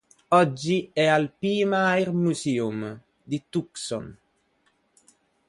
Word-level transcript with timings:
Oggi 0.29 0.89
è 0.93 1.05
al 1.05 1.31
Pima 1.31 1.85
Air 1.89 2.11
Museum 2.11 2.99
di 3.21 3.43
Tucson. 3.49 4.17